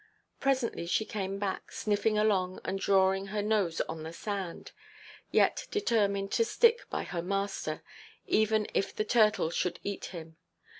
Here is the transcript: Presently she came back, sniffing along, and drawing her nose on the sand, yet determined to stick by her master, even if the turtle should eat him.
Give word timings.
Presently 0.39 0.87
she 0.87 1.05
came 1.05 1.37
back, 1.37 1.71
sniffing 1.71 2.17
along, 2.17 2.59
and 2.65 2.79
drawing 2.79 3.27
her 3.27 3.43
nose 3.43 3.81
on 3.81 4.01
the 4.01 4.11
sand, 4.11 4.71
yet 5.29 5.67
determined 5.69 6.31
to 6.31 6.43
stick 6.43 6.89
by 6.89 7.03
her 7.03 7.21
master, 7.21 7.83
even 8.25 8.65
if 8.73 8.95
the 8.95 9.05
turtle 9.05 9.51
should 9.51 9.79
eat 9.83 10.05
him. 10.05 10.37